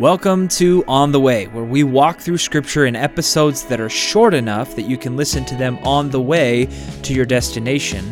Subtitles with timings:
[0.00, 4.34] Welcome to On the Way, where we walk through scripture in episodes that are short
[4.34, 6.66] enough that you can listen to them on the way
[7.04, 8.02] to your destination,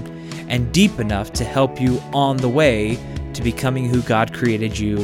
[0.49, 3.01] and deep enough to help you on the way
[3.35, 4.99] to becoming who God created you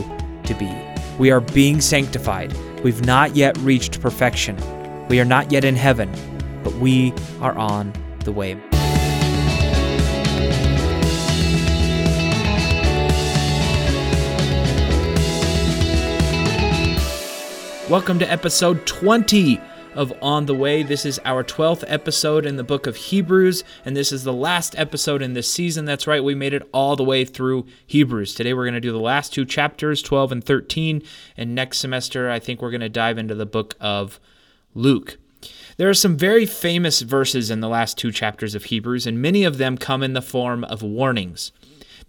[0.44, 0.72] to be.
[1.18, 2.52] We are being sanctified.
[2.84, 4.56] We've not yet reached perfection.
[5.08, 6.12] We are not yet in heaven,
[6.62, 8.56] but we are on the way.
[17.90, 19.58] Welcome to episode 20
[19.94, 20.82] of On the Way.
[20.82, 24.78] This is our 12th episode in the book of Hebrews, and this is the last
[24.78, 25.86] episode in this season.
[25.86, 28.34] That's right, we made it all the way through Hebrews.
[28.34, 31.02] Today we're going to do the last two chapters, 12 and 13,
[31.38, 34.20] and next semester I think we're going to dive into the book of
[34.74, 35.16] Luke.
[35.78, 39.44] There are some very famous verses in the last two chapters of Hebrews, and many
[39.44, 41.52] of them come in the form of warnings.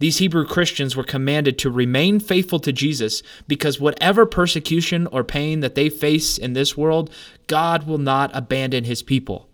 [0.00, 5.60] These Hebrew Christians were commanded to remain faithful to Jesus because whatever persecution or pain
[5.60, 7.10] that they face in this world,
[7.48, 9.50] God will not abandon his people.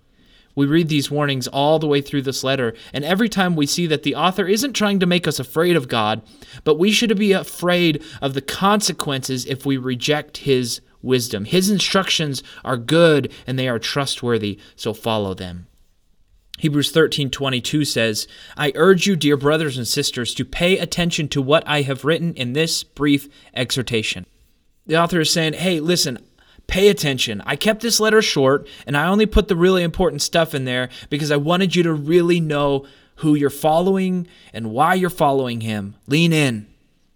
[0.55, 3.89] We read these warnings all the way through this letter, and every time we see
[3.89, 6.23] that the author isn't trying to make us afraid of God,
[6.63, 11.45] but we should be afraid of the consequences if we reject his wisdom.
[11.45, 15.67] His instructions are good and they are trustworthy, so follow them.
[16.59, 18.27] Hebrews 13:22 says,
[18.57, 22.33] "I urge you, dear brothers and sisters, to pay attention to what I have written
[22.35, 24.27] in this brief exhortation."
[24.87, 26.19] The author is saying, "Hey, listen,
[26.67, 27.43] pay attention.
[27.45, 30.89] I kept this letter short and I only put the really important stuff in there
[31.11, 35.95] because I wanted you to really know who you're following and why you're following him.
[36.07, 36.67] Lean in.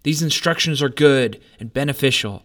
[0.03, 2.43] These instructions are good and beneficial."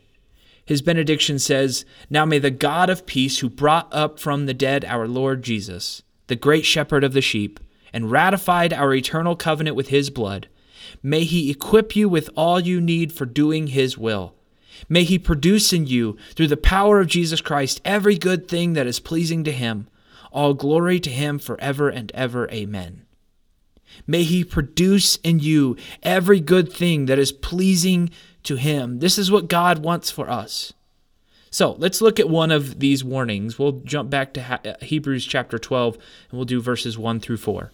[0.66, 4.84] His benediction says, Now may the God of peace, who brought up from the dead
[4.84, 7.60] our Lord Jesus, the great shepherd of the sheep,
[7.92, 10.48] and ratified our eternal covenant with his blood,
[11.02, 14.34] may he equip you with all you need for doing his will.
[14.88, 18.86] May he produce in you, through the power of Jesus Christ, every good thing that
[18.86, 19.88] is pleasing to him.
[20.32, 22.50] All glory to him forever and ever.
[22.50, 23.06] Amen.
[24.06, 28.10] May he produce in you every good thing that is pleasing
[28.42, 28.98] to him.
[28.98, 30.72] This is what God wants for us.
[31.56, 33.58] So let's look at one of these warnings.
[33.58, 36.02] We'll jump back to uh, Hebrews chapter 12 and
[36.32, 37.72] we'll do verses 1 through 4.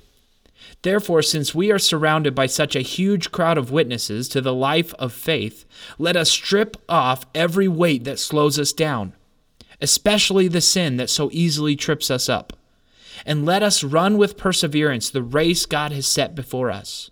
[0.82, 4.94] Therefore, since we are surrounded by such a huge crowd of witnesses to the life
[5.00, 5.64] of faith,
[5.98, 9.14] let us strip off every weight that slows us down,
[9.80, 12.52] especially the sin that so easily trips us up.
[13.26, 17.10] And let us run with perseverance the race God has set before us.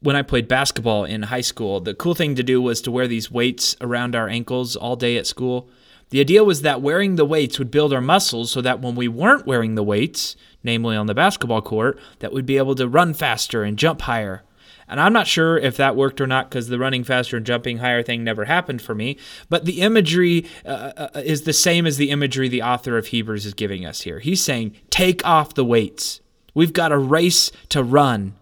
[0.00, 3.08] When I played basketball in high school, the cool thing to do was to wear
[3.08, 5.70] these weights around our ankles all day at school.
[6.10, 9.08] The idea was that wearing the weights would build our muscles so that when we
[9.08, 13.14] weren't wearing the weights, namely on the basketball court, that we'd be able to run
[13.14, 14.42] faster and jump higher.
[14.88, 17.78] And I'm not sure if that worked or not because the running faster and jumping
[17.78, 19.18] higher thing never happened for me.
[19.48, 23.46] But the imagery uh, uh, is the same as the imagery the author of Hebrews
[23.46, 24.18] is giving us here.
[24.18, 26.20] He's saying, take off the weights.
[26.54, 28.34] We've got a race to run.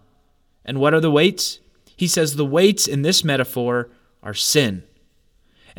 [0.65, 1.59] And what are the weights?
[1.95, 3.89] He says the weights in this metaphor
[4.23, 4.83] are sin.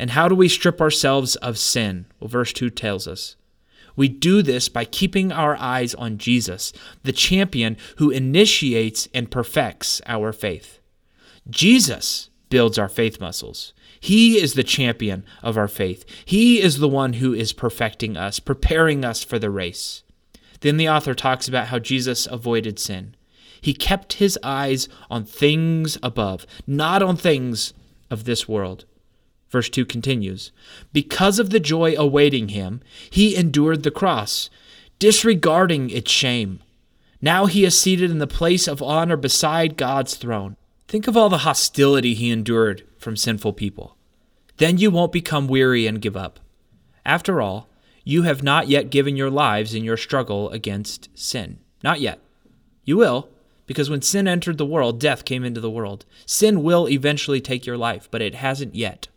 [0.01, 2.07] And how do we strip ourselves of sin?
[2.19, 3.35] Well, verse 2 tells us.
[3.95, 6.73] We do this by keeping our eyes on Jesus,
[7.03, 10.79] the champion who initiates and perfects our faith.
[11.47, 13.73] Jesus builds our faith muscles.
[13.99, 16.03] He is the champion of our faith.
[16.25, 20.01] He is the one who is perfecting us, preparing us for the race.
[20.61, 23.13] Then the author talks about how Jesus avoided sin.
[23.61, 27.75] He kept his eyes on things above, not on things
[28.09, 28.85] of this world.
[29.51, 30.51] Verse 2 continues
[30.93, 34.49] Because of the joy awaiting him, he endured the cross,
[34.97, 36.61] disregarding its shame.
[37.21, 40.55] Now he is seated in the place of honor beside God's throne.
[40.87, 43.95] Think of all the hostility he endured from sinful people.
[44.57, 46.39] Then you won't become weary and give up.
[47.05, 47.67] After all,
[48.03, 51.59] you have not yet given your lives in your struggle against sin.
[51.83, 52.19] Not yet.
[52.83, 53.29] You will,
[53.67, 56.05] because when sin entered the world, death came into the world.
[56.25, 59.07] Sin will eventually take your life, but it hasn't yet.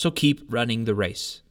[0.00, 1.42] So keep running the race.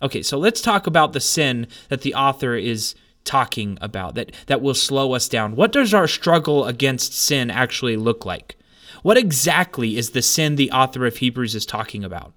[0.00, 4.62] Okay, so let's talk about the sin that the author is talking about that, that
[4.62, 5.56] will slow us down.
[5.56, 8.56] What does our struggle against sin actually look like?
[9.02, 12.34] What exactly is the sin the author of Hebrews is talking about?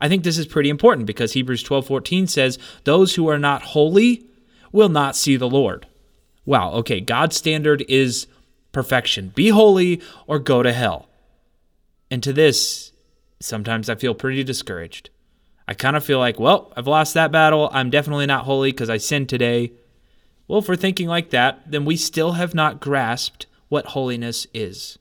[0.00, 4.24] I think this is pretty important because Hebrews 12:14 says, "Those who are not holy
[4.72, 5.86] will not see the Lord."
[6.44, 8.26] Wow, okay, God's standard is
[8.72, 9.30] perfection.
[9.36, 11.08] Be holy or go to hell.
[12.10, 12.90] And to this,
[13.44, 15.10] sometimes I feel pretty discouraged.
[15.66, 17.70] I kind of feel like, well, I've lost that battle.
[17.72, 19.72] I'm definitely not holy because I sinned today.
[20.46, 24.98] Well, if we're thinking like that, then we still have not grasped what holiness is.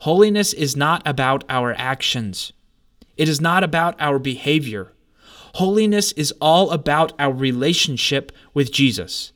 [0.00, 2.52] Holiness is not about our actions,
[3.16, 4.92] it is not about our behavior.
[5.54, 9.32] Holiness is all about our relationship with Jesus.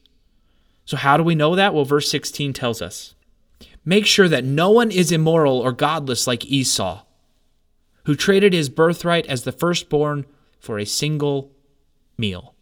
[0.84, 1.74] So, how do we know that?
[1.74, 3.14] Well, verse 16 tells us
[3.84, 7.02] Make sure that no one is immoral or godless like Esau,
[8.04, 10.26] who traded his birthright as the firstborn
[10.58, 11.52] for a single
[12.16, 12.54] meal.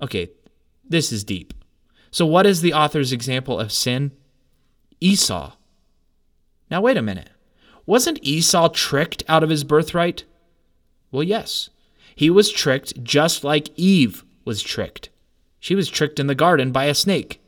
[0.00, 0.30] Okay,
[0.88, 1.54] this is deep.
[2.10, 4.12] So, what is the author's example of sin?
[5.00, 5.52] Esau.
[6.70, 7.30] Now, wait a minute.
[7.84, 10.24] Wasn't Esau tricked out of his birthright?
[11.10, 11.70] Well, yes.
[12.14, 15.10] He was tricked just like Eve was tricked.
[15.60, 17.40] She was tricked in the garden by a snake.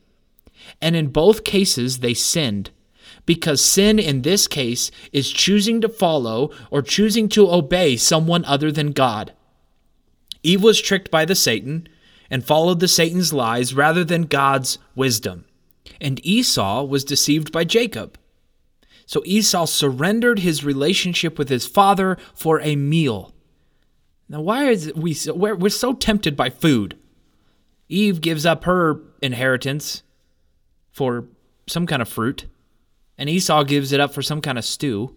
[0.80, 2.70] And in both cases, they sinned.
[3.28, 8.72] Because sin in this case is choosing to follow or choosing to obey someone other
[8.72, 9.34] than God.
[10.42, 11.86] Eve was tricked by the Satan
[12.30, 15.44] and followed the Satan's lies rather than God's wisdom.
[16.00, 18.18] And Esau was deceived by Jacob.
[19.04, 23.34] So Esau surrendered his relationship with his father for a meal.
[24.26, 26.96] Now, why is we so, we're, we're so tempted by food?
[27.90, 30.02] Eve gives up her inheritance
[30.92, 31.26] for
[31.66, 32.46] some kind of fruit,
[33.18, 35.16] and Esau gives it up for some kind of stew.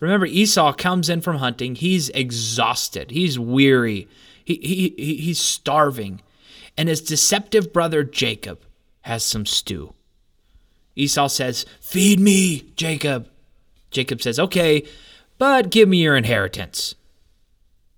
[0.00, 1.74] Remember, Esau comes in from hunting.
[1.74, 3.10] He's exhausted.
[3.10, 4.08] He's weary.
[4.44, 4.54] He,
[4.96, 6.22] he, he's starving.
[6.76, 8.62] And his deceptive brother Jacob
[9.02, 9.92] has some stew.
[10.96, 13.28] Esau says, Feed me, Jacob.
[13.90, 14.84] Jacob says, Okay,
[15.36, 16.94] but give me your inheritance.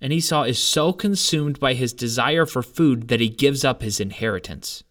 [0.01, 4.01] And Esau is so consumed by his desire for food that he gives up his
[4.01, 4.83] inheritance.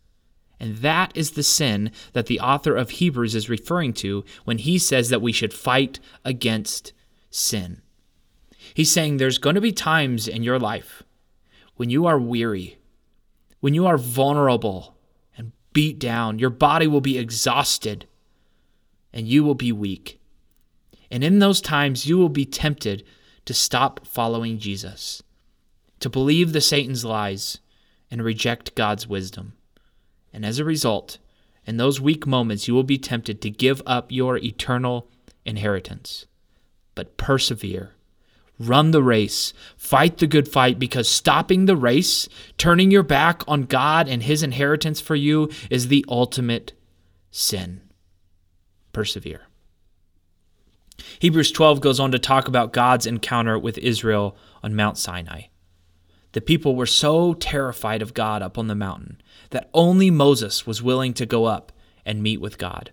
[0.59, 4.77] And that is the sin that the author of Hebrews is referring to when he
[4.77, 6.91] says that we should fight against
[7.29, 7.81] sin.
[8.73, 11.03] He's saying there's going to be times in your life
[11.75, 12.77] when you are weary,
[13.61, 14.97] when you are vulnerable,
[15.37, 16.39] and beat down.
[16.39, 18.05] Your body will be exhausted
[19.13, 20.19] and you will be weak.
[21.09, 23.03] And in those times, you will be tempted
[23.45, 25.23] to stop following Jesus,
[25.99, 27.59] to believe the Satan's lies,
[28.11, 29.53] and reject God's wisdom.
[30.33, 31.17] And as a result,
[31.65, 35.09] in those weak moments, you will be tempted to give up your eternal
[35.45, 36.25] inheritance.
[36.95, 37.93] But persevere
[38.59, 39.53] Run the race.
[39.77, 42.27] Fight the good fight because stopping the race,
[42.57, 46.73] turning your back on God and His inheritance for you, is the ultimate
[47.31, 47.81] sin.
[48.91, 49.43] Persevere.
[51.19, 55.43] Hebrews 12 goes on to talk about God's encounter with Israel on Mount Sinai.
[56.33, 60.83] The people were so terrified of God up on the mountain that only Moses was
[60.83, 61.71] willing to go up
[62.05, 62.91] and meet with God.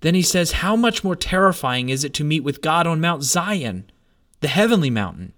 [0.00, 3.22] Then he says, How much more terrifying is it to meet with God on Mount
[3.22, 3.90] Zion?
[4.40, 5.32] the heavenly mountain.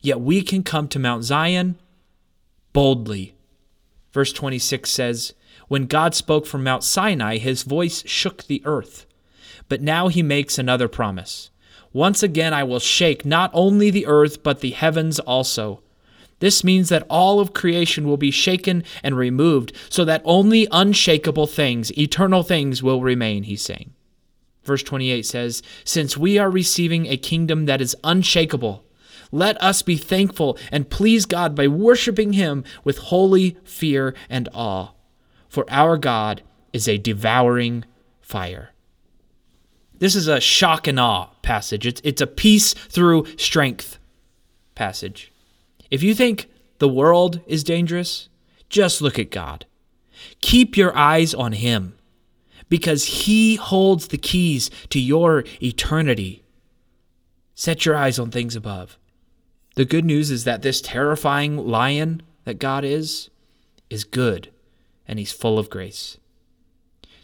[0.00, 1.78] Yet we can come to Mount Zion
[2.72, 3.34] boldly.
[4.12, 5.34] Verse 26 says,
[5.68, 9.06] When God spoke from Mount Sinai, his voice shook the earth.
[9.68, 11.50] But now he makes another promise.
[11.92, 15.82] Once again I will shake not only the earth, but the heavens also.
[16.38, 21.46] This means that all of creation will be shaken and removed, so that only unshakable
[21.46, 23.94] things, eternal things, will remain, he's saying.
[24.64, 28.84] Verse 28 says, Since we are receiving a kingdom that is unshakable,
[29.32, 34.90] let us be thankful and please God by worshiping Him with holy fear and awe.
[35.48, 36.42] For our God
[36.72, 37.84] is a devouring
[38.20, 38.72] fire.
[39.98, 41.86] This is a shock and awe passage.
[41.86, 43.98] It's, it's a peace through strength
[44.74, 45.32] passage.
[45.90, 48.28] If you think the world is dangerous,
[48.68, 49.66] just look at God.
[50.40, 51.96] Keep your eyes on Him
[52.68, 56.44] because He holds the keys to your eternity.
[57.54, 58.98] Set your eyes on things above.
[59.76, 63.30] The good news is that this terrifying lion that God is,
[63.90, 64.50] is good,
[65.06, 66.18] and He's full of grace.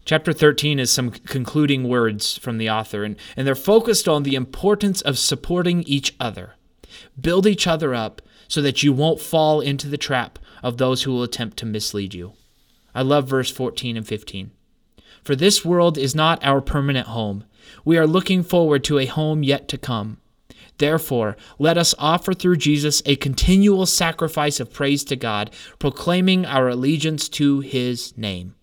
[0.04, 4.34] Chapter 13 is some concluding words from the author, and, and they're focused on the
[4.34, 6.54] importance of supporting each other.
[7.20, 11.12] Build each other up so that you won't fall into the trap of those who
[11.12, 12.32] will attempt to mislead you.
[12.94, 14.50] I love verse 14 and 15.
[15.22, 17.44] For this world is not our permanent home.
[17.84, 20.18] We are looking forward to a home yet to come.
[20.78, 26.68] Therefore, let us offer through Jesus a continual sacrifice of praise to God, proclaiming our
[26.68, 28.56] allegiance to his name.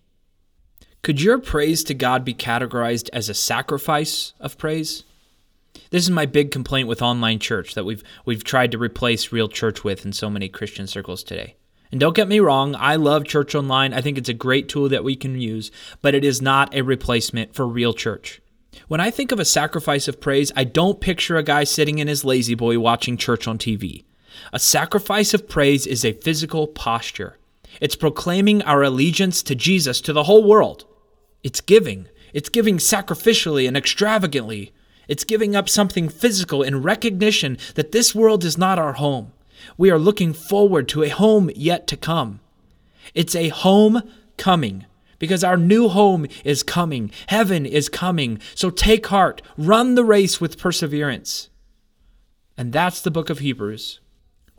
[1.02, 5.06] Could your praise to God be categorized as a sacrifice of praise?
[5.92, 9.48] This is my big complaint with online church that we've we've tried to replace real
[9.48, 11.56] church with in so many Christian circles today.
[11.92, 13.94] And don't get me wrong, I love Church Online.
[13.94, 15.72] I think it's a great tool that we can use,
[16.02, 18.42] but it is not a replacement for real church.
[18.88, 22.08] When I think of a sacrifice of praise, I don't picture a guy sitting in
[22.08, 24.04] his lazy boy watching church on TV.
[24.54, 27.38] A sacrifice of praise is a physical posture.
[27.82, 30.86] It's proclaiming our allegiance to Jesus to the whole world.
[31.44, 32.08] It's giving.
[32.34, 34.74] It's giving sacrificially and extravagantly.
[35.10, 39.34] It's giving up something physical in recognition that this world is not our home
[39.76, 42.40] We are looking forward to a home yet to come.
[43.14, 44.02] It's a home
[44.38, 44.86] coming
[45.18, 47.12] because our new home is coming.
[47.28, 48.40] Heaven is coming.
[48.56, 51.50] So take heart, run the race with perseverance.
[52.58, 54.00] And that's the book of Hebrews.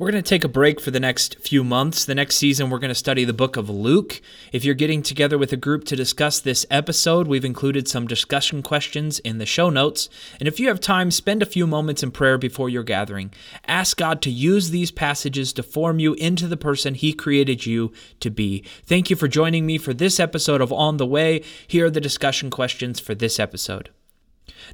[0.00, 2.06] We're going to take a break for the next few months.
[2.06, 4.22] The next season, we're going to study the book of Luke.
[4.50, 8.62] If you're getting together with a group to discuss this episode, we've included some discussion
[8.62, 10.08] questions in the show notes.
[10.38, 13.30] And if you have time, spend a few moments in prayer before your gathering.
[13.68, 17.92] Ask God to use these passages to form you into the person He created you
[18.20, 18.64] to be.
[18.86, 21.42] Thank you for joining me for this episode of On the Way.
[21.68, 23.90] Here are the discussion questions for this episode.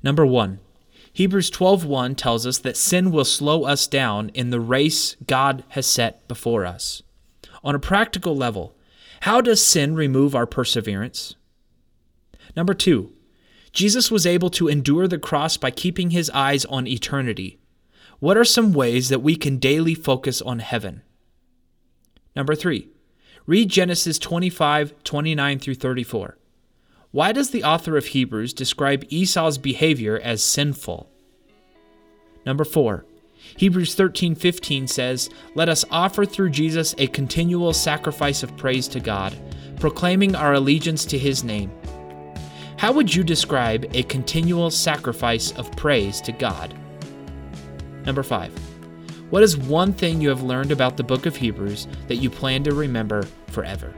[0.05, 0.61] Number one,
[1.17, 5.87] Hebrews 12:1 tells us that sin will slow us down in the race God has
[5.87, 7.03] set before us.
[7.65, 8.77] On a practical level,
[9.21, 11.35] how does sin remove our perseverance?
[12.55, 13.15] Number 2.
[13.73, 17.61] Jesus was able to endure the cross by keeping his eyes on eternity.
[18.19, 21.01] What are some ways that we can daily focus on heaven?
[22.37, 22.89] Number 3.
[23.47, 26.37] Read Genesis 25:29 through 34.
[27.17, 31.09] Why does the author of Hebrews describe Esau's behavior as sinful?
[32.45, 33.07] Number 4.
[33.57, 39.35] Hebrews 13:15 says, "Let us offer through Jesus a continual sacrifice of praise to God,
[39.81, 41.71] proclaiming our allegiance to his name."
[42.77, 46.75] How would you describe a continual sacrifice of praise to God?
[48.05, 48.53] Number 5.
[49.31, 52.63] What is one thing you have learned about the book of Hebrews that you plan
[52.65, 53.95] to remember forever?